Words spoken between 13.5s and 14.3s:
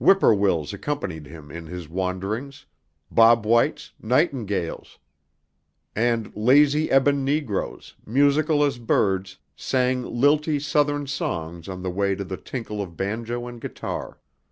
guitar.